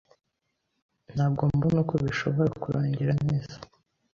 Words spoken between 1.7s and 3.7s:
uko bishobora kurangira neza.